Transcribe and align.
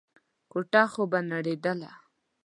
کوټه 0.51 0.83
خو 0.91 1.03
به 1.11 1.19
نړېدله. 1.31 1.91